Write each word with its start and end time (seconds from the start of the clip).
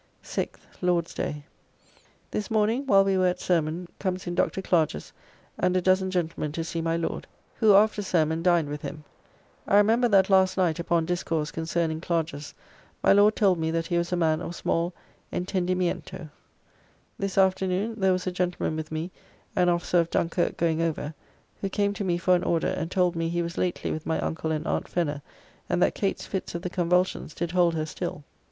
6th 0.23 0.57
(Lord's 0.81 1.13
day). 1.13 1.43
This 2.31 2.49
morning 2.49 2.87
while 2.87 3.03
we 3.03 3.19
were 3.19 3.27
at 3.27 3.39
sermon 3.39 3.87
comes 3.99 4.25
in 4.25 4.33
Dr. 4.33 4.59
Clarges 4.59 5.13
and 5.59 5.77
a 5.77 5.81
dozen 5.83 6.09
gentlemen 6.09 6.51
to 6.53 6.63
see 6.63 6.81
my 6.81 6.97
Lord, 6.97 7.27
who, 7.57 7.75
after 7.75 8.01
sermon, 8.01 8.41
dined 8.41 8.67
with 8.67 8.81
him; 8.81 9.03
I 9.67 9.77
remember 9.77 10.07
that 10.07 10.27
last 10.31 10.57
night 10.57 10.79
upon 10.79 11.05
discourse 11.05 11.51
concerning 11.51 12.01
Clarges 12.01 12.55
my 13.03 13.13
Lord 13.13 13.35
told 13.35 13.59
me 13.59 13.69
that 13.69 13.85
he 13.85 13.97
was 13.99 14.11
a 14.11 14.15
man 14.17 14.41
of 14.41 14.55
small 14.55 14.91
entendimiento. 15.31 15.31
[Entendimiento, 15.31 16.01
Spanish: 16.01 16.07
the 16.09 16.51
understanding.] 16.51 17.19
This 17.19 17.37
afternoon 17.37 17.95
there 17.99 18.11
was 18.13 18.25
a 18.25 18.31
gentleman 18.31 18.75
with 18.75 18.91
me, 18.91 19.11
an 19.55 19.69
officer 19.69 19.99
of 19.99 20.09
Dunkirk 20.09 20.57
going 20.57 20.81
over, 20.81 21.13
who 21.57 21.69
came 21.69 21.93
to 21.93 22.03
me 22.03 22.17
for 22.17 22.33
an 22.33 22.43
order 22.43 22.69
and 22.69 22.89
told 22.89 23.15
me 23.15 23.29
he 23.29 23.43
was 23.43 23.55
lately 23.59 23.91
with 23.91 24.07
my 24.07 24.19
uncle 24.21 24.51
and 24.51 24.65
Aunt 24.65 24.87
Fenner 24.87 25.21
and 25.69 25.79
that 25.83 25.93
Kate's 25.93 26.25
fits 26.25 26.55
of 26.55 26.63
the 26.63 26.71
convulsions 26.71 27.35
did 27.35 27.51
hold 27.51 27.75
her 27.75 27.85
still. 27.85 28.23